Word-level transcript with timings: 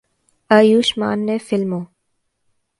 آیوشمان 0.49 1.25
نے 1.25 1.37
فلموں 1.37 1.83